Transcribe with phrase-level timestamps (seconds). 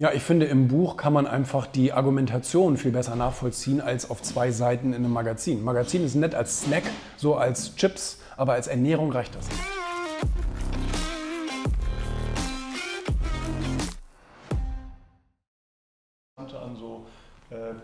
[0.00, 4.22] Ja, ich finde, im Buch kann man einfach die Argumentation viel besser nachvollziehen als auf
[4.22, 5.64] zwei Seiten in einem Magazin.
[5.64, 6.84] Magazin ist nett als Snack,
[7.16, 9.60] so als Chips, aber als Ernährung reicht das nicht.
[16.36, 17.06] an so
[17.50, 17.74] äh,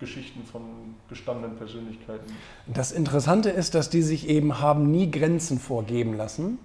[0.00, 0.62] Geschichten von
[1.10, 2.34] gestandenen Persönlichkeiten.
[2.66, 6.58] Das Interessante ist, dass die sich eben haben nie Grenzen vorgeben lassen.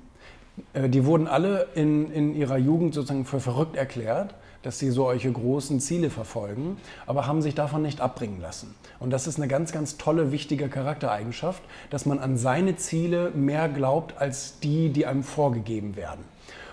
[0.71, 4.33] Äh, die wurden alle in, in ihrer Jugend sozusagen für verrückt erklärt,
[4.63, 8.73] dass sie solche großen Ziele verfolgen, aber haben sich davon nicht abbringen lassen.
[8.99, 13.69] Und das ist eine ganz, ganz tolle, wichtige Charaktereigenschaft, dass man an seine Ziele mehr
[13.69, 16.23] glaubt als die, die einem vorgegeben werden.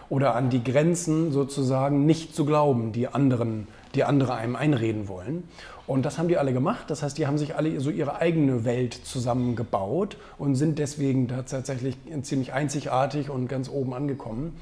[0.08, 5.44] Oder an die Grenzen sozusagen nicht zu glauben, die anderen die andere einem einreden wollen.
[5.86, 6.84] Und das haben die alle gemacht.
[6.88, 11.96] Das heißt, die haben sich alle so ihre eigene Welt zusammengebaut und sind deswegen tatsächlich
[12.22, 14.56] ziemlich einzigartig und ganz oben angekommen.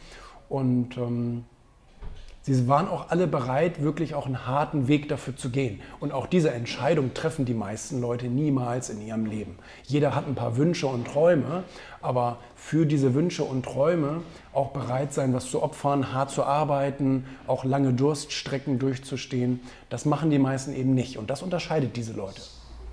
[0.48, 1.44] Und ähm,
[2.54, 5.80] Sie waren auch alle bereit, wirklich auch einen harten Weg dafür zu gehen.
[6.00, 9.58] Und auch diese Entscheidung treffen die meisten Leute niemals in ihrem Leben.
[9.84, 11.64] Jeder hat ein paar Wünsche und Träume,
[12.00, 14.22] aber für diese Wünsche und Träume
[14.54, 20.30] auch bereit sein, was zu opfern, hart zu arbeiten, auch lange Durststrecken durchzustehen, das machen
[20.30, 21.18] die meisten eben nicht.
[21.18, 22.40] Und das unterscheidet diese Leute.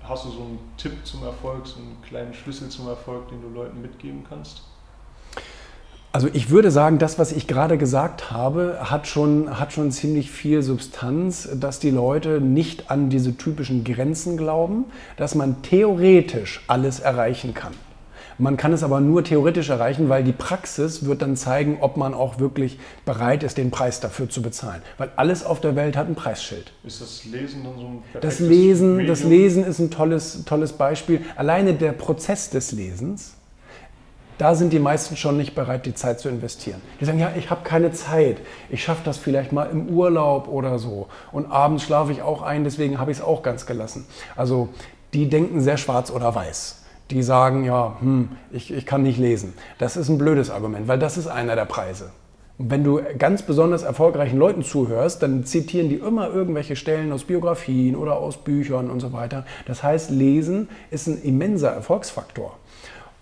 [0.02, 3.48] Hast du so einen Tipp zum Erfolg, so einen kleinen Schlüssel zum Erfolg, den du
[3.48, 4.62] Leuten mitgeben kannst?
[6.16, 10.30] Also ich würde sagen, das, was ich gerade gesagt habe, hat schon, hat schon ziemlich
[10.30, 14.86] viel Substanz, dass die Leute nicht an diese typischen Grenzen glauben,
[15.18, 17.74] dass man theoretisch alles erreichen kann.
[18.38, 22.14] Man kann es aber nur theoretisch erreichen, weil die Praxis wird dann zeigen, ob man
[22.14, 24.80] auch wirklich bereit ist, den Preis dafür zu bezahlen.
[24.96, 26.72] Weil alles auf der Welt hat ein Preisschild.
[26.82, 31.20] Ist das Lesen dann so ein das Lesen, das Lesen ist ein tolles, tolles Beispiel.
[31.36, 33.34] Alleine der Prozess des Lesens
[34.38, 36.80] da sind die meisten schon nicht bereit, die Zeit zu investieren.
[37.00, 38.38] Die sagen, ja, ich habe keine Zeit.
[38.70, 41.08] Ich schaffe das vielleicht mal im Urlaub oder so.
[41.32, 44.06] Und abends schlafe ich auch ein, deswegen habe ich es auch ganz gelassen.
[44.36, 44.68] Also
[45.14, 46.82] die denken sehr schwarz oder weiß.
[47.10, 49.54] Die sagen, ja, hm, ich, ich kann nicht lesen.
[49.78, 52.10] Das ist ein blödes Argument, weil das ist einer der Preise.
[52.58, 57.24] Und wenn du ganz besonders erfolgreichen Leuten zuhörst, dann zitieren die immer irgendwelche Stellen aus
[57.24, 59.44] Biografien oder aus Büchern und so weiter.
[59.66, 62.56] Das heißt, Lesen ist ein immenser Erfolgsfaktor.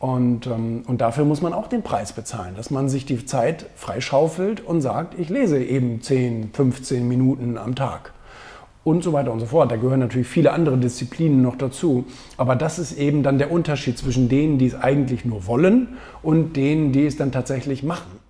[0.04, 3.65] Und, ähm, und dafür muss man auch den Preis bezahlen, dass man sich die Zeit
[3.75, 8.12] freischaufelt und sagt, ich lese eben 10, 15 Minuten am Tag.
[8.84, 9.72] Und so weiter und so fort.
[9.72, 12.04] Da gehören natürlich viele andere Disziplinen noch dazu.
[12.37, 16.54] Aber das ist eben dann der Unterschied zwischen denen, die es eigentlich nur wollen und
[16.54, 18.23] denen, die es dann tatsächlich machen.